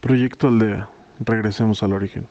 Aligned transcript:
Proyecto 0.00 0.46
Aldea. 0.46 0.88
Regresemos 1.18 1.82
al 1.82 1.92
origen. 1.92 2.28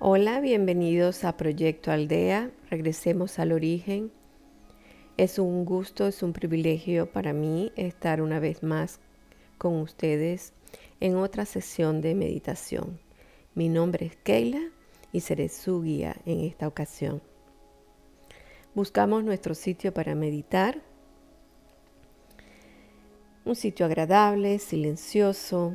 Hola, 0.00 0.40
bienvenidos 0.40 1.22
a 1.22 1.36
Proyecto 1.36 1.92
Aldea. 1.92 2.50
Regresemos 2.70 3.38
al 3.38 3.52
origen. 3.52 4.10
Es 5.16 5.38
un 5.38 5.64
gusto, 5.64 6.08
es 6.08 6.24
un 6.24 6.32
privilegio 6.32 7.06
para 7.06 7.32
mí 7.32 7.70
estar 7.76 8.20
una 8.20 8.40
vez 8.40 8.64
más 8.64 8.98
con 9.58 9.76
ustedes 9.76 10.54
en 11.00 11.16
otra 11.16 11.46
sesión 11.46 12.00
de 12.00 12.14
meditación. 12.14 13.00
Mi 13.54 13.68
nombre 13.68 14.06
es 14.06 14.16
Keila 14.16 14.60
y 15.12 15.20
seré 15.20 15.48
su 15.48 15.82
guía 15.82 16.16
en 16.26 16.40
esta 16.40 16.68
ocasión. 16.68 17.22
Buscamos 18.74 19.24
nuestro 19.24 19.54
sitio 19.54 19.92
para 19.92 20.14
meditar, 20.14 20.80
un 23.44 23.56
sitio 23.56 23.86
agradable, 23.86 24.58
silencioso. 24.58 25.74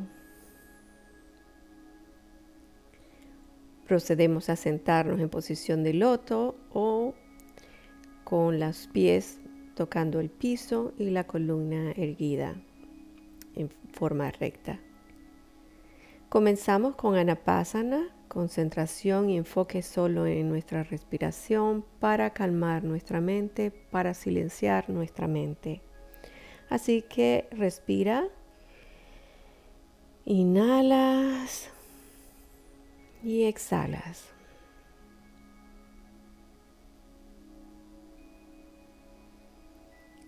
Procedemos 3.85 4.49
a 4.49 4.55
sentarnos 4.55 5.19
en 5.19 5.29
posición 5.29 5.83
de 5.83 5.93
loto 5.93 6.55
o 6.71 7.13
con 8.23 8.59
los 8.59 8.87
pies 8.87 9.39
tocando 9.75 10.21
el 10.21 10.29
piso 10.29 10.93
y 10.97 11.09
la 11.09 11.25
columna 11.25 11.91
erguida 11.91 12.55
en 13.55 13.69
forma 13.91 14.31
recta. 14.31 14.79
Comenzamos 16.35 16.95
con 16.95 17.15
Anapasana, 17.15 18.09
concentración 18.27 19.29
y 19.29 19.37
enfoque 19.37 19.81
solo 19.81 20.27
en 20.27 20.49
nuestra 20.49 20.83
respiración 20.83 21.85
para 22.01 22.31
calmar 22.31 22.83
nuestra 22.83 23.21
mente, 23.21 23.71
para 23.71 24.13
silenciar 24.13 24.89
nuestra 24.89 25.29
mente. 25.29 25.79
Así 26.69 27.03
que 27.03 27.47
respira, 27.51 28.27
inhalas 30.25 31.69
y 33.23 33.45
exhalas. 33.45 34.25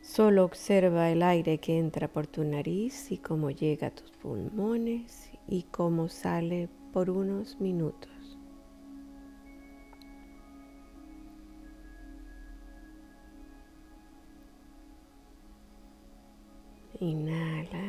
Solo 0.01 0.45
observa 0.45 1.11
el 1.11 1.21
aire 1.21 1.57
que 1.57 1.77
entra 1.77 2.07
por 2.07 2.27
tu 2.27 2.45
nariz 2.45 3.11
y 3.11 3.17
cómo 3.17 3.51
llega 3.51 3.87
a 3.87 3.91
tus 3.91 4.11
pulmones 4.11 5.26
y 5.47 5.63
cómo 5.63 6.09
sale 6.09 6.69
por 6.91 7.09
unos 7.09 7.59
minutos. 7.59 8.09
Inhala 16.99 17.86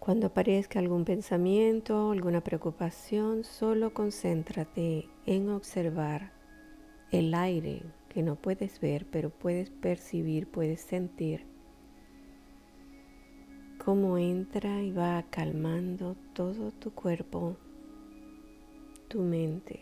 Cuando 0.00 0.28
aparezca 0.28 0.78
algún 0.78 1.04
pensamiento, 1.04 2.10
alguna 2.10 2.40
preocupación, 2.40 3.44
solo 3.44 3.92
concéntrate 3.92 5.10
en 5.26 5.50
observar 5.50 6.32
el 7.12 7.34
aire 7.34 7.82
que 8.08 8.22
no 8.22 8.36
puedes 8.36 8.80
ver, 8.80 9.04
pero 9.10 9.28
puedes 9.28 9.68
percibir, 9.68 10.50
puedes 10.50 10.80
sentir 10.80 11.44
cómo 13.84 14.16
entra 14.16 14.82
y 14.82 14.90
va 14.90 15.22
calmando 15.28 16.16
todo 16.32 16.72
tu 16.72 16.94
cuerpo, 16.94 17.58
tu 19.08 19.20
mente. 19.20 19.80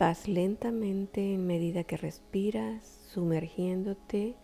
Vas 0.00 0.26
lentamente 0.26 1.32
en 1.32 1.46
medida 1.46 1.84
que 1.84 1.96
respiras, 1.96 2.84
sumergiéndote 3.12 4.34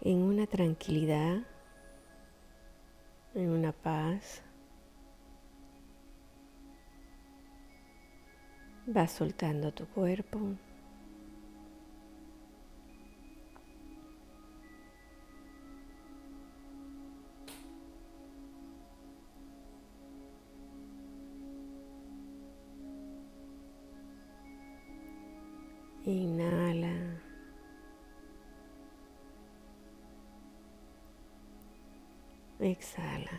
en 0.00 0.22
una 0.22 0.46
tranquilidad, 0.46 1.38
en 3.34 3.50
una 3.50 3.72
paz. 3.72 4.42
Vas 8.86 9.12
soltando 9.12 9.72
tu 9.72 9.86
cuerpo. 9.86 10.38
Inhala. 26.06 26.67
Exhala. 32.60 33.38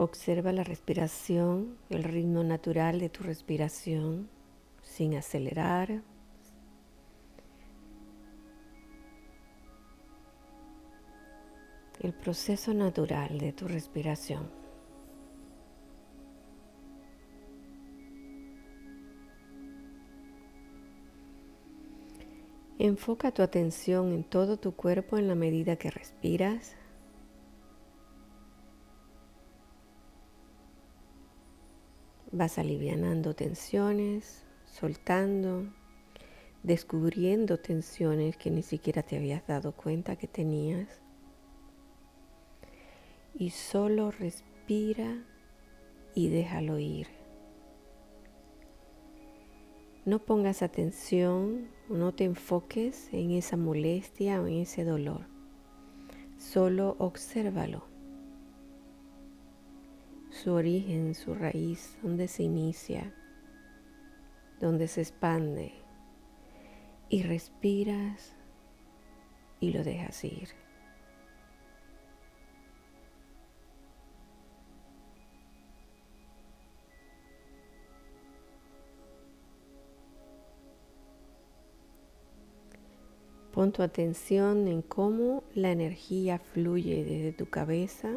Observa 0.00 0.52
la 0.52 0.62
respiración, 0.62 1.76
el 1.90 2.04
ritmo 2.04 2.44
natural 2.44 3.00
de 3.00 3.08
tu 3.08 3.24
respiración 3.24 4.30
sin 4.82 5.16
acelerar. 5.16 6.02
El 12.00 12.14
proceso 12.14 12.72
natural 12.72 13.38
de 13.38 13.52
tu 13.52 13.66
respiración. 13.66 14.67
Enfoca 22.80 23.32
tu 23.32 23.42
atención 23.42 24.12
en 24.12 24.22
todo 24.22 24.56
tu 24.56 24.76
cuerpo 24.76 25.18
en 25.18 25.26
la 25.26 25.34
medida 25.34 25.74
que 25.74 25.90
respiras. 25.90 26.76
Vas 32.30 32.56
alivianando 32.56 33.34
tensiones, 33.34 34.46
soltando, 34.64 35.66
descubriendo 36.62 37.58
tensiones 37.58 38.36
que 38.36 38.52
ni 38.52 38.62
siquiera 38.62 39.02
te 39.02 39.16
habías 39.16 39.44
dado 39.44 39.72
cuenta 39.72 40.14
que 40.14 40.28
tenías. 40.28 41.00
Y 43.34 43.50
solo 43.50 44.12
respira 44.12 45.24
y 46.14 46.28
déjalo 46.28 46.78
ir. 46.78 47.17
No 50.08 50.20
pongas 50.20 50.62
atención 50.62 51.68
no 51.90 52.14
te 52.14 52.24
enfoques 52.24 53.12
en 53.12 53.32
esa 53.32 53.58
molestia 53.58 54.40
o 54.40 54.46
en 54.46 54.60
ese 54.60 54.82
dolor. 54.82 55.26
Solo 56.38 56.96
obsérvalo. 56.98 57.84
Su 60.30 60.54
origen, 60.54 61.14
su 61.14 61.34
raíz, 61.34 61.98
donde 62.02 62.26
se 62.26 62.44
inicia, 62.44 63.14
donde 64.60 64.88
se 64.88 65.02
expande. 65.02 65.74
Y 67.10 67.24
respiras 67.24 68.34
y 69.60 69.72
lo 69.72 69.84
dejas 69.84 70.24
ir. 70.24 70.48
Pon 83.58 83.72
tu 83.72 83.82
atención 83.82 84.68
en 84.68 84.82
cómo 84.82 85.42
la 85.52 85.72
energía 85.72 86.38
fluye 86.38 87.02
desde 87.02 87.32
tu 87.32 87.50
cabeza 87.50 88.08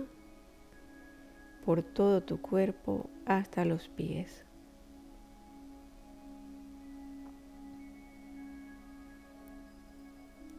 por 1.66 1.82
todo 1.82 2.22
tu 2.22 2.40
cuerpo 2.40 3.10
hasta 3.26 3.66
los 3.66 3.90
pies. 3.90 4.46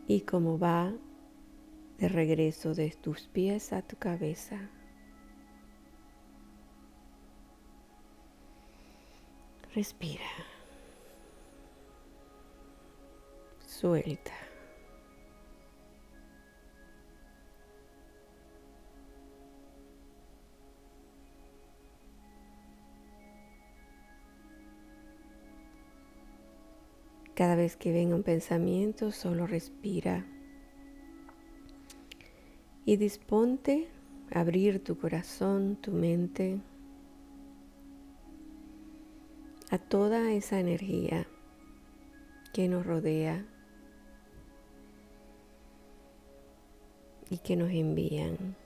Y 0.08 0.22
cómo 0.22 0.58
va 0.58 0.92
de 1.98 2.08
regreso 2.08 2.74
de 2.74 2.90
tus 2.90 3.28
pies 3.28 3.72
a 3.72 3.82
tu 3.82 3.96
cabeza. 3.98 4.68
Respira. 9.76 10.24
suelta. 13.64 14.51
Cada 27.34 27.56
vez 27.56 27.76
que 27.76 27.92
venga 27.92 28.14
un 28.14 28.22
pensamiento, 28.22 29.10
solo 29.10 29.46
respira 29.46 30.26
y 32.84 32.96
disponte 32.96 33.88
a 34.30 34.40
abrir 34.40 34.82
tu 34.84 34.98
corazón, 34.98 35.76
tu 35.76 35.92
mente 35.92 36.60
a 39.70 39.78
toda 39.78 40.32
esa 40.32 40.60
energía 40.60 41.26
que 42.52 42.68
nos 42.68 42.84
rodea 42.84 43.46
y 47.30 47.38
que 47.38 47.56
nos 47.56 47.70
envían. 47.70 48.61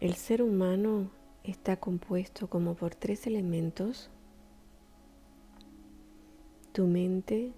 El 0.00 0.14
ser 0.14 0.42
humano 0.42 1.10
está 1.42 1.76
compuesto 1.76 2.48
como 2.48 2.74
por 2.74 2.94
tres 2.94 3.26
elementos. 3.26 4.10
Tu 6.70 6.86
mente, 6.86 7.52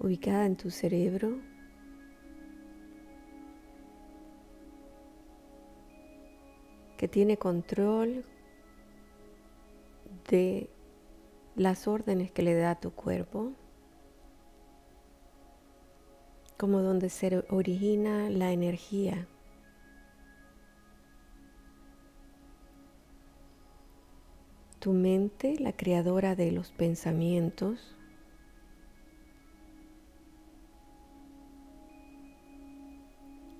ubicada 0.00 0.44
en 0.44 0.56
tu 0.56 0.70
cerebro, 0.70 1.38
que 6.96 7.06
tiene 7.06 7.36
control 7.36 8.24
de 10.28 10.73
las 11.56 11.86
órdenes 11.86 12.32
que 12.32 12.42
le 12.42 12.54
da 12.54 12.74
tu 12.74 12.92
cuerpo, 12.92 13.52
como 16.56 16.80
donde 16.80 17.10
se 17.10 17.44
origina 17.50 18.30
la 18.30 18.52
energía. 18.52 19.28
Tu 24.80 24.92
mente, 24.92 25.58
la 25.58 25.72
creadora 25.72 26.34
de 26.34 26.52
los 26.52 26.72
pensamientos, 26.72 27.96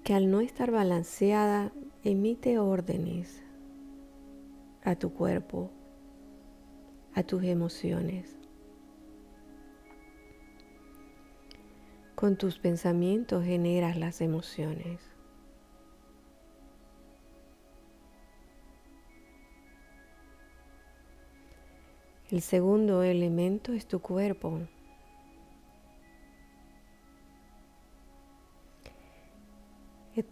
que 0.02 0.12
al 0.12 0.30
no 0.30 0.40
estar 0.40 0.70
balanceada 0.70 1.72
emite 2.02 2.58
órdenes 2.58 3.42
a 4.82 4.96
tu 4.96 5.14
cuerpo 5.14 5.70
a 7.14 7.22
tus 7.22 7.44
emociones. 7.44 8.36
Con 12.14 12.36
tus 12.36 12.58
pensamientos 12.58 13.44
generas 13.44 13.96
las 13.96 14.20
emociones. 14.20 15.00
El 22.30 22.40
segundo 22.40 23.02
elemento 23.02 23.72
es 23.72 23.86
tu 23.86 24.00
cuerpo. 24.00 24.60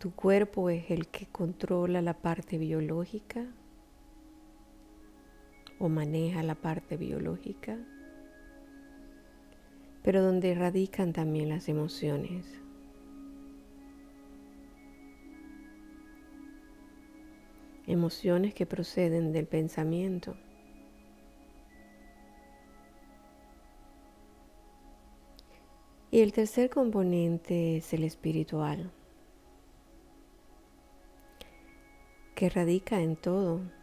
Tu 0.03 0.13
cuerpo 0.13 0.69
es 0.69 0.91
el 0.91 1.07
que 1.07 1.27
controla 1.27 2.03
la 2.03 2.15
parte 2.15 2.59
biológica, 2.59 3.47
o 5.83 5.89
maneja 5.89 6.45
la 6.45 6.55
parte 6.55 6.97
biológica, 6.97 7.77
pero 10.05 10.23
donde 10.23 10.55
radican 10.55 11.13
también 11.13 11.49
las 11.49 11.69
emociones. 11.69 12.47
Emociones 17.89 18.55
que 18.55 18.65
proceden 18.65 19.33
del 19.33 19.49
pensamiento. 19.49 20.37
Y 26.13 26.21
el 26.21 26.33
tercer 26.33 26.71
componente 26.71 27.79
es 27.79 27.93
el 27.93 28.05
espiritual, 28.05 28.93
que 32.37 32.49
radica 32.49 33.01
en 33.01 33.17
todo 33.17 33.82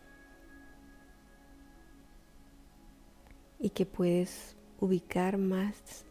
y 3.59 3.71
que 3.71 3.85
puedes 3.85 4.55
ubicar 4.79 5.37
más 5.37 6.05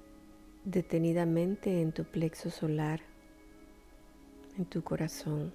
detenidamente 0.65 1.81
en 1.81 1.93
tu 1.93 2.05
plexo 2.05 2.51
solar, 2.51 3.01
en 4.59 4.67
tu 4.67 4.83
corazón. 4.83 5.53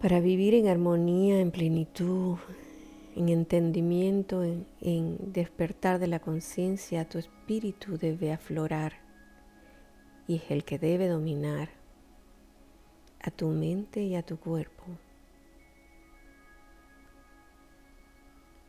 Para 0.00 0.20
vivir 0.20 0.54
en 0.54 0.68
armonía, 0.68 1.40
en 1.40 1.50
plenitud, 1.50 2.36
en 3.14 3.28
entendimiento, 3.30 4.44
en, 4.44 5.32
despertar 5.32 5.98
de 5.98 6.06
la 6.06 6.18
conciencia, 6.20 7.08
tu 7.08 7.18
espíritu 7.18 7.96
debe 7.96 8.32
aflorar 8.32 8.92
y 10.28 10.36
es 10.36 10.50
el 10.50 10.64
que 10.64 10.78
debe 10.78 11.08
dominar 11.08 11.70
a 13.22 13.30
tu 13.30 13.48
mente 13.48 14.02
y 14.02 14.16
a 14.16 14.22
tu 14.22 14.38
cuerpo. 14.38 14.84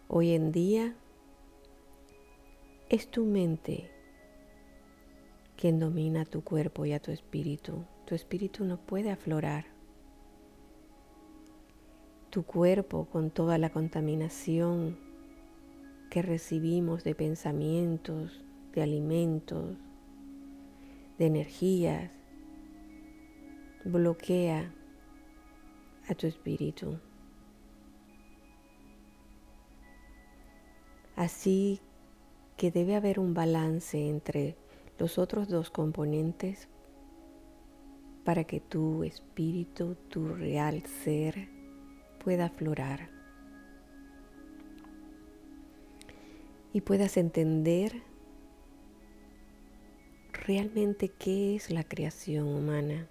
Hoy 0.09 0.31
en 0.31 0.53
día 0.53 0.95
es 2.87 3.11
tu 3.11 3.25
mente 3.25 3.91
quien 5.57 5.79
domina 5.79 6.23
tu 6.23 6.45
cuerpo 6.45 6.85
y 6.85 6.93
a 6.93 7.01
tu 7.01 7.11
espíritu. 7.11 7.83
Tu 8.05 8.15
espíritu 8.15 8.63
no 8.63 8.77
puede 8.77 9.11
aflorar. 9.11 9.65
Tu 12.29 12.43
cuerpo 12.43 13.09
con 13.11 13.31
toda 13.31 13.57
la 13.57 13.69
contaminación 13.69 14.97
que 16.09 16.21
recibimos 16.21 17.03
de 17.03 17.13
pensamientos, 17.13 18.45
de 18.73 18.83
alimentos, 18.83 19.75
de 21.17 21.25
energías, 21.25 22.11
bloquea 23.83 24.73
a 26.07 26.15
tu 26.15 26.27
espíritu. 26.27 26.97
Así 31.17 31.81
que 32.57 32.69
debe 32.69 32.95
haber 32.95 33.19
un 33.19 33.33
balance 33.33 34.07
entre 34.07 34.55
los 34.99 35.17
otros 35.17 35.47
dos 35.47 35.71
componentes 35.71 36.69
para 38.23 38.43
que 38.43 38.59
tu 38.59 39.03
espíritu, 39.03 39.95
tu 40.09 40.27
real 40.27 40.83
ser, 40.83 41.49
pueda 42.23 42.45
aflorar 42.45 43.09
y 46.71 46.81
puedas 46.81 47.17
entender 47.17 48.03
realmente 50.45 51.09
qué 51.09 51.55
es 51.55 51.71
la 51.71 51.83
creación 51.83 52.47
humana. 52.47 53.07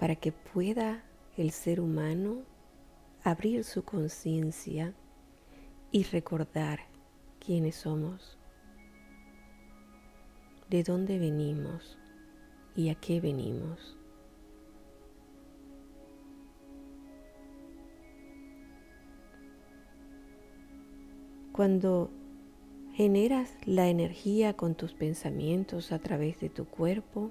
Para 0.00 0.16
que 0.16 0.32
pueda 0.32 1.04
el 1.36 1.52
ser 1.52 1.80
humano 1.80 2.50
abrir 3.24 3.64
su 3.64 3.84
conciencia 3.84 4.94
y 5.92 6.02
recordar 6.04 6.80
quiénes 7.38 7.76
somos, 7.76 8.38
de 10.68 10.82
dónde 10.82 11.18
venimos 11.18 11.98
y 12.74 12.88
a 12.88 12.94
qué 12.94 13.20
venimos. 13.20 13.96
Cuando 21.52 22.10
generas 22.94 23.54
la 23.66 23.88
energía 23.88 24.54
con 24.54 24.74
tus 24.74 24.94
pensamientos 24.94 25.92
a 25.92 25.98
través 25.98 26.40
de 26.40 26.48
tu 26.48 26.64
cuerpo, 26.64 27.30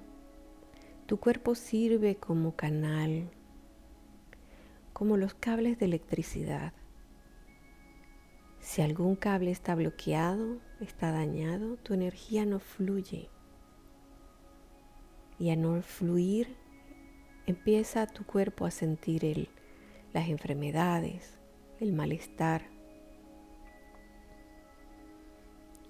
tu 1.06 1.18
cuerpo 1.18 1.56
sirve 1.56 2.14
como 2.16 2.54
canal 2.54 3.28
como 5.02 5.16
los 5.16 5.34
cables 5.34 5.80
de 5.80 5.86
electricidad. 5.86 6.72
Si 8.60 8.82
algún 8.82 9.16
cable 9.16 9.50
está 9.50 9.74
bloqueado, 9.74 10.60
está 10.78 11.10
dañado, 11.10 11.76
tu 11.78 11.92
energía 11.92 12.46
no 12.46 12.60
fluye. 12.60 13.28
Y 15.40 15.50
a 15.50 15.56
no 15.56 15.82
fluir, 15.82 16.54
empieza 17.46 18.06
tu 18.06 18.24
cuerpo 18.24 18.64
a 18.64 18.70
sentir 18.70 19.24
el, 19.24 19.48
las 20.12 20.28
enfermedades, 20.28 21.36
el 21.80 21.92
malestar. 21.92 22.62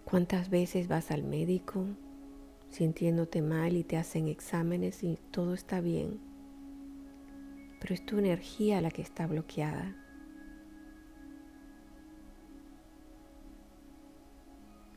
¿Cuántas 0.06 0.48
veces 0.48 0.88
vas 0.88 1.10
al 1.10 1.22
médico 1.22 1.84
sintiéndote 2.70 3.42
mal 3.42 3.76
y 3.76 3.84
te 3.84 3.98
hacen 3.98 4.28
exámenes 4.28 5.02
y 5.02 5.18
todo 5.30 5.52
está 5.52 5.82
bien? 5.82 6.31
Pero 7.82 7.94
es 7.94 8.06
tu 8.06 8.16
energía 8.16 8.80
la 8.80 8.92
que 8.92 9.02
está 9.02 9.26
bloqueada. 9.26 9.92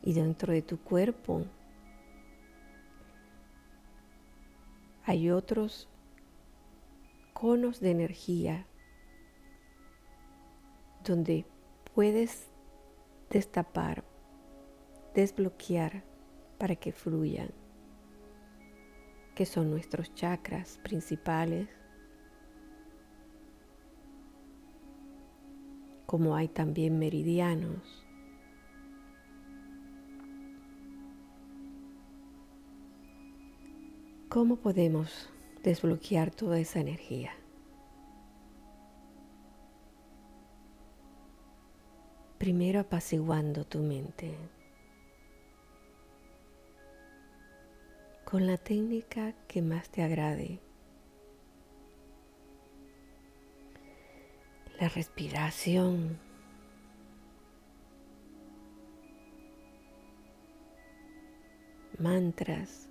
Y 0.04 0.12
dentro 0.12 0.52
de 0.52 0.62
tu 0.62 0.78
cuerpo 0.78 1.44
hay 5.04 5.32
otros 5.32 5.88
conos 7.32 7.80
de 7.80 7.90
energía 7.90 8.68
donde 11.02 11.44
puedes 11.92 12.46
destapar, 13.30 14.04
desbloquear 15.12 16.04
para 16.56 16.76
que 16.76 16.92
fluyan, 16.92 17.50
que 19.34 19.44
son 19.44 19.72
nuestros 19.72 20.14
chakras 20.14 20.78
principales, 20.84 21.75
como 26.06 26.36
hay 26.36 26.48
también 26.48 26.98
meridianos. 26.98 28.06
¿Cómo 34.28 34.56
podemos 34.56 35.30
desbloquear 35.62 36.30
toda 36.30 36.58
esa 36.58 36.80
energía? 36.80 37.32
Primero 42.38 42.80
apaciguando 42.80 43.64
tu 43.64 43.78
mente 43.80 44.36
con 48.26 48.46
la 48.46 48.58
técnica 48.58 49.32
que 49.46 49.62
más 49.62 49.88
te 49.88 50.02
agrade. 50.02 50.65
La 54.78 54.90
respiración. 54.90 56.18
Mantras. 61.98 62.90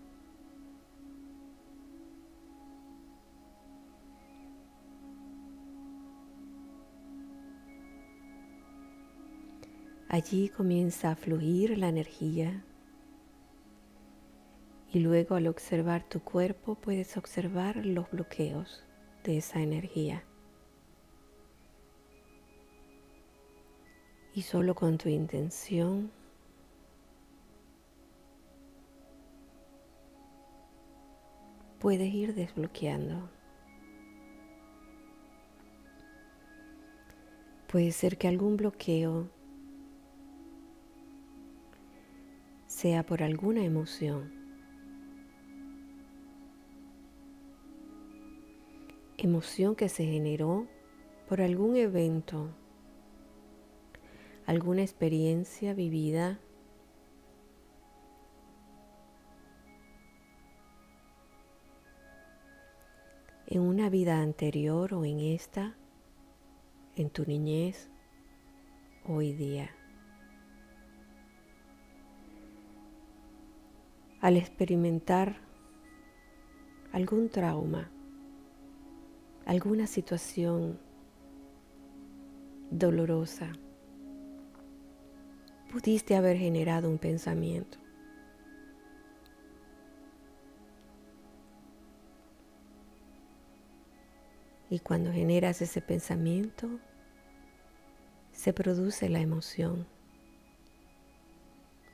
Allí 10.09 10.49
comienza 10.49 11.11
a 11.11 11.15
fluir 11.15 11.77
la 11.77 11.89
energía 11.89 12.63
y 14.91 14.99
luego 15.01 15.35
al 15.35 15.45
observar 15.47 16.07
tu 16.09 16.21
cuerpo 16.21 16.75
puedes 16.75 17.15
observar 17.17 17.85
los 17.85 18.09
bloqueos 18.09 18.83
de 19.23 19.37
esa 19.37 19.61
energía. 19.61 20.23
Y 24.35 24.41
solo 24.41 24.75
con 24.75 24.97
tu 24.97 25.07
intención 25.07 26.11
puedes 31.79 32.13
ir 32.13 32.35
desbloqueando. 32.35 33.29
Puede 37.71 37.91
ser 37.91 38.17
que 38.17 38.27
algún 38.27 38.57
bloqueo 38.57 39.29
sea 42.67 43.05
por 43.05 43.23
alguna 43.23 43.63
emoción. 43.63 44.33
Emoción 49.17 49.75
que 49.75 49.87
se 49.87 50.05
generó 50.05 50.67
por 51.29 51.41
algún 51.41 51.77
evento, 51.77 52.49
alguna 54.45 54.81
experiencia 54.81 55.73
vivida 55.73 56.39
en 63.47 63.61
una 63.61 63.89
vida 63.89 64.21
anterior 64.21 64.93
o 64.93 65.05
en 65.05 65.19
esta, 65.19 65.75
en 66.95 67.09
tu 67.09 67.25
niñez, 67.25 67.89
hoy 69.07 69.33
día. 69.33 69.71
al 74.25 74.37
experimentar 74.37 75.37
algún 76.91 77.29
trauma, 77.29 77.91
alguna 79.45 79.85
situación 79.85 80.79
dolorosa, 82.71 83.51
pudiste 85.75 86.15
haber 86.15 86.37
generado 86.37 86.89
un 86.89 86.97
pensamiento. 86.97 87.77
Y 94.69 94.79
cuando 94.79 95.11
generas 95.11 95.61
ese 95.61 95.81
pensamiento, 95.81 96.79
se 98.31 98.53
produce 98.53 99.09
la 99.09 99.19
emoción, 99.19 99.85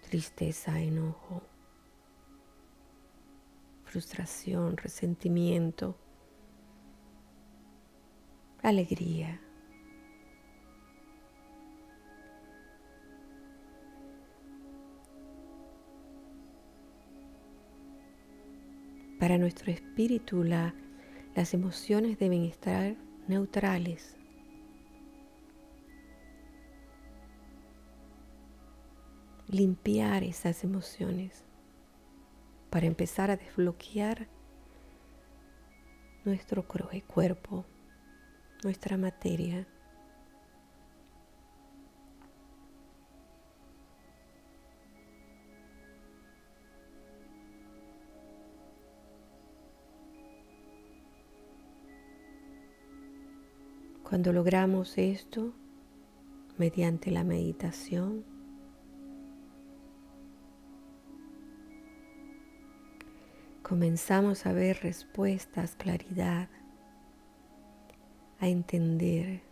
tristeza, 0.07 0.79
enojo, 0.79 1.41
frustración, 3.83 4.77
resentimiento, 4.77 5.97
alegría. 8.61 9.41
Para 19.21 19.37
nuestro 19.37 19.71
espíritu 19.71 20.43
las 20.43 21.53
emociones 21.53 22.17
deben 22.17 22.43
estar 22.43 22.95
neutrales. 23.27 24.15
Limpiar 29.47 30.23
esas 30.23 30.63
emociones 30.63 31.43
para 32.71 32.87
empezar 32.87 33.29
a 33.29 33.37
desbloquear 33.37 34.27
nuestro 36.25 36.67
cuerpo, 36.67 37.63
nuestra 38.63 38.97
materia. 38.97 39.67
Cuando 54.21 54.33
logramos 54.33 54.99
esto 54.99 55.51
mediante 56.59 57.09
la 57.09 57.23
meditación, 57.23 58.23
comenzamos 63.63 64.45
a 64.45 64.53
ver 64.53 64.77
respuestas, 64.83 65.75
claridad, 65.75 66.49
a 68.39 68.47
entender. 68.47 69.50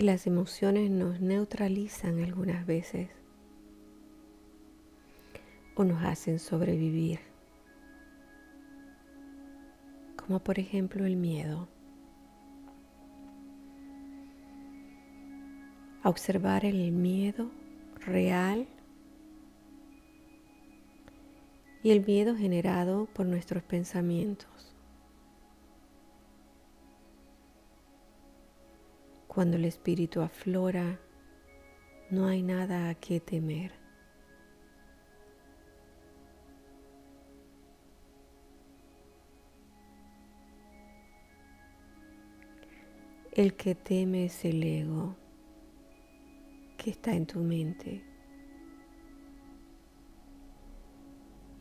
Que 0.00 0.06
las 0.06 0.26
emociones 0.26 0.90
nos 0.90 1.20
neutralizan 1.20 2.22
algunas 2.24 2.64
veces 2.64 3.10
o 5.74 5.84
nos 5.84 6.02
hacen 6.02 6.38
sobrevivir 6.38 7.20
como 10.16 10.40
por 10.40 10.58
ejemplo 10.58 11.04
el 11.04 11.16
miedo. 11.16 11.68
A 16.02 16.08
observar 16.08 16.64
el 16.64 16.92
miedo 16.92 17.50
real 17.96 18.66
y 21.82 21.90
el 21.90 22.06
miedo 22.06 22.34
generado 22.36 23.04
por 23.12 23.26
nuestros 23.26 23.62
pensamientos. 23.62 24.74
Cuando 29.32 29.58
el 29.58 29.64
espíritu 29.64 30.22
aflora 30.22 30.98
No 32.10 32.26
hay 32.26 32.42
nada 32.42 32.88
a 32.88 32.96
qué 32.96 33.20
temer. 33.20 33.70
El 43.30 43.54
que 43.54 43.76
teme 43.76 44.24
es 44.24 44.44
el 44.44 44.64
ego 44.64 45.14
que 46.76 46.90
está 46.90 47.14
en 47.14 47.26
tu 47.26 47.38
mente. 47.38 48.02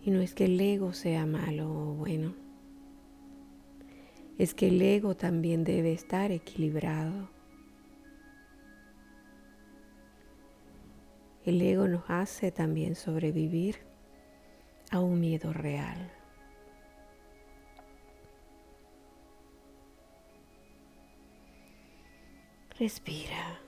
Y 0.01 0.09
no 0.09 0.21
es 0.21 0.33
que 0.33 0.45
el 0.45 0.59
ego 0.59 0.93
sea 0.93 1.27
malo 1.27 1.69
o 1.69 1.93
bueno, 1.93 2.33
es 4.39 4.55
que 4.55 4.69
el 4.69 4.81
ego 4.81 5.15
también 5.15 5.63
debe 5.63 5.93
estar 5.93 6.31
equilibrado. 6.31 7.38
El 11.45 11.61
ego 11.61 11.87
nos 11.87 12.03
hace 12.09 12.51
también 12.51 12.95
sobrevivir 12.95 13.77
a 14.91 14.99
un 14.99 15.19
miedo 15.19 15.53
real. 15.53 16.11
Respira. 22.77 23.59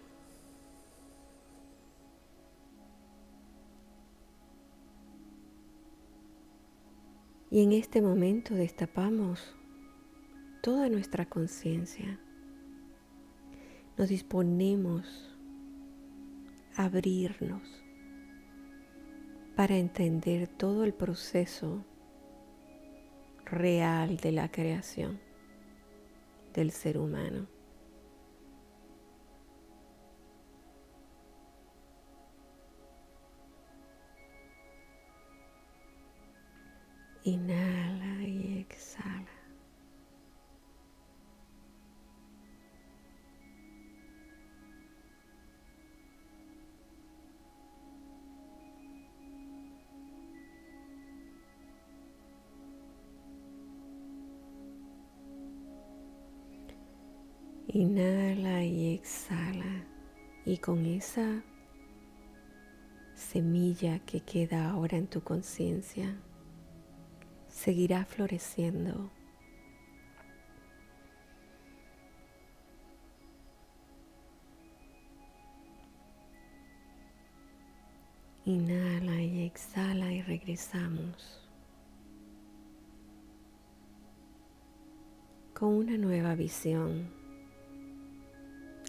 Y 7.49 7.63
en 7.63 7.73
este 7.73 8.01
momento 8.01 8.53
destapamos 8.55 9.53
toda 10.61 10.87
nuestra 10.87 11.25
conciencia. 11.25 12.17
Nos 13.97 14.07
disponemos 14.07 15.37
abrirnos 16.75 17.83
para 19.55 19.77
entender 19.77 20.47
todo 20.47 20.83
el 20.83 20.93
proceso 20.93 21.83
real 23.45 24.17
de 24.17 24.31
la 24.31 24.49
creación 24.49 25.19
del 26.53 26.71
ser 26.71 26.97
humano. 26.97 27.47
Inhala 37.23 37.70
Inhala 57.73 58.65
y 58.65 58.95
exhala. 58.95 59.85
Y 60.45 60.57
con 60.57 60.85
esa 60.85 61.41
semilla 63.15 63.99
que 63.99 64.19
queda 64.19 64.71
ahora 64.71 64.97
en 64.97 65.07
tu 65.07 65.21
conciencia, 65.21 66.13
seguirá 67.47 68.03
floreciendo. 68.03 69.09
Inhala 78.43 79.21
y 79.21 79.45
exhala 79.45 80.11
y 80.11 80.21
regresamos 80.23 81.47
con 85.53 85.69
una 85.69 85.95
nueva 85.95 86.35
visión 86.35 87.20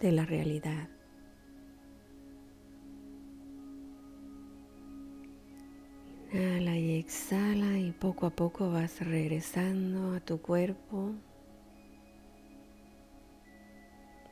de 0.03 0.11
la 0.11 0.25
realidad. 0.25 0.89
Inhala 6.33 6.77
y 6.77 6.99
exhala 6.99 7.79
y 7.79 7.93
poco 7.93 8.25
a 8.25 8.29
poco 8.31 8.69
vas 8.69 8.99
regresando 8.99 10.13
a 10.13 10.19
tu 10.19 10.41
cuerpo, 10.41 11.13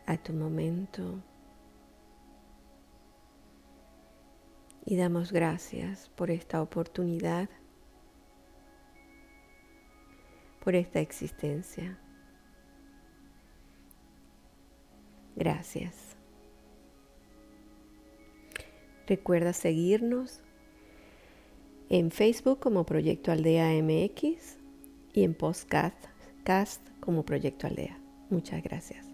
a 0.08 0.18
tu 0.18 0.34
momento. 0.34 1.24
Y 4.84 4.98
damos 4.98 5.32
gracias 5.32 6.10
por 6.10 6.32
esta 6.32 6.62
oportunidad, 6.62 7.48
por 10.62 10.76
esta 10.76 11.00
existencia. 11.00 11.98
Gracias. 15.42 15.96
Recuerda 19.08 19.54
seguirnos 19.54 20.40
en 21.90 22.12
Facebook 22.12 22.60
como 22.60 22.86
Proyecto 22.86 23.32
Aldea 23.32 23.72
MX 23.82 24.60
y 25.16 25.24
en 25.24 25.34
Podcast 25.34 25.98
como 27.00 27.26
Proyecto 27.26 27.66
Aldea. 27.66 28.00
Muchas 28.30 28.62
gracias. 28.62 29.11